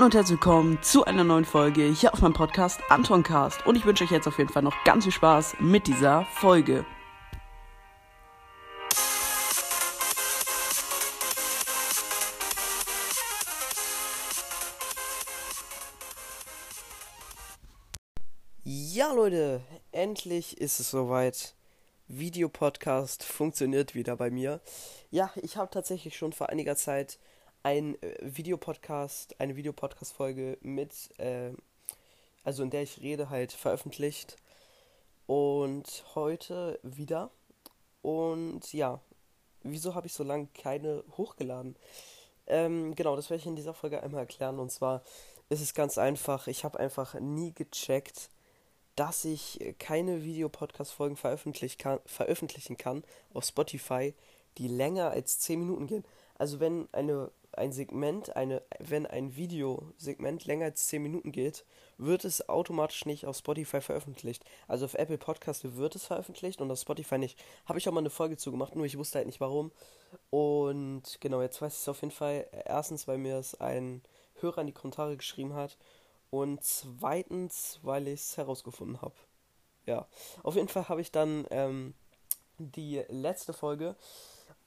[0.00, 3.66] Hallo und herzlich willkommen zu einer neuen Folge hier auf meinem Podcast Antoncast.
[3.66, 6.86] Und ich wünsche euch jetzt auf jeden Fall noch ganz viel Spaß mit dieser Folge.
[18.64, 19.60] Ja, Leute,
[19.92, 21.54] endlich ist es soweit.
[22.08, 24.62] Videopodcast funktioniert wieder bei mir.
[25.10, 27.18] Ja, ich habe tatsächlich schon vor einiger Zeit
[27.62, 31.52] ein äh, Videopodcast, eine Videopodcast-Folge mit, äh,
[32.44, 34.36] also in der ich rede, halt veröffentlicht.
[35.26, 37.30] Und heute wieder.
[38.02, 39.00] Und ja,
[39.62, 41.76] wieso habe ich so lange keine hochgeladen?
[42.46, 44.58] Ähm, genau, das werde ich in dieser Folge einmal erklären.
[44.58, 45.02] Und zwar
[45.48, 46.46] ist es ganz einfach.
[46.46, 48.30] Ich habe einfach nie gecheckt,
[48.96, 54.14] dass ich keine Videopodcast-Folgen veröffentlichen kann, veröffentlichen kann auf Spotify,
[54.58, 56.04] die länger als 10 Minuten gehen.
[56.36, 61.64] Also wenn eine ein Segment, eine, wenn ein Videosegment länger als 10 Minuten geht,
[61.98, 64.44] wird es automatisch nicht auf Spotify veröffentlicht.
[64.68, 67.38] Also auf Apple Podcast wird es veröffentlicht und auf Spotify nicht.
[67.66, 69.72] Habe ich auch mal eine Folge zugemacht, nur ich wusste halt nicht warum.
[70.30, 72.46] Und genau, jetzt weiß ich es auf jeden Fall.
[72.64, 74.02] Erstens, weil mir es ein
[74.40, 75.76] Hörer in die Kommentare geschrieben hat.
[76.30, 79.14] Und zweitens, weil ich es herausgefunden habe.
[79.86, 80.06] Ja,
[80.42, 81.94] auf jeden Fall habe ich dann ähm,
[82.58, 83.96] die letzte Folge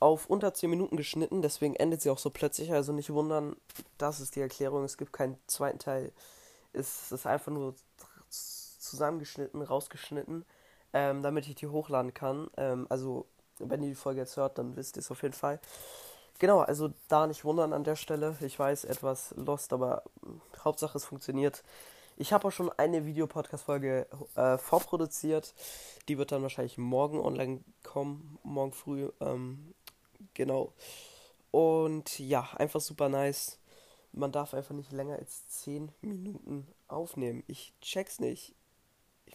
[0.00, 2.72] auf unter 10 Minuten geschnitten, deswegen endet sie auch so plötzlich.
[2.72, 3.56] Also nicht wundern,
[3.98, 4.84] das ist die Erklärung.
[4.84, 6.12] Es gibt keinen zweiten Teil.
[6.72, 7.74] Es ist einfach nur
[8.28, 10.44] zusammengeschnitten, rausgeschnitten,
[10.92, 12.50] ähm, damit ich die hochladen kann.
[12.56, 13.26] Ähm, also,
[13.58, 15.60] wenn ihr die Folge jetzt hört, dann wisst ihr es auf jeden Fall.
[16.38, 18.36] Genau, also da nicht wundern an der Stelle.
[18.40, 20.02] Ich weiß, etwas lost, aber
[20.64, 21.62] Hauptsache es funktioniert.
[22.16, 25.54] Ich habe auch schon eine Videopodcast-Folge äh, vorproduziert.
[26.08, 29.10] Die wird dann wahrscheinlich morgen online kommen, morgen früh.
[29.20, 29.74] Ähm,
[30.34, 30.72] Genau.
[31.50, 33.58] Und ja, einfach super nice.
[34.12, 37.42] Man darf einfach nicht länger als 10 Minuten aufnehmen.
[37.46, 38.54] Ich check's nicht.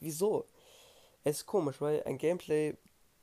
[0.00, 0.46] Wieso?
[1.22, 2.74] Es ist komisch, weil ein Gameplay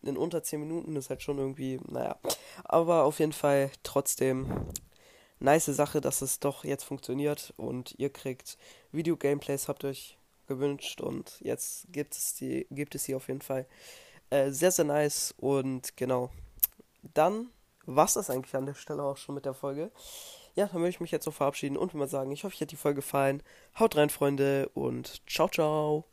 [0.03, 2.17] in unter 10 Minuten ist halt schon irgendwie, naja.
[2.63, 4.67] Aber auf jeden Fall trotzdem
[5.39, 8.57] nice Sache, dass es doch jetzt funktioniert und ihr kriegt
[8.91, 13.65] Video-Gameplays, habt euch gewünscht und jetzt gibt es die, gibt es sie auf jeden Fall.
[14.29, 16.29] Äh, sehr, sehr nice und genau.
[17.13, 17.49] Dann
[17.85, 19.91] war es das eigentlich an der Stelle auch schon mit der Folge.
[20.55, 22.71] Ja, dann möchte ich mich jetzt so verabschieden und mal sagen, ich hoffe, euch hat
[22.71, 23.41] die Folge gefallen.
[23.79, 26.10] Haut rein, Freunde, und ciao, ciao.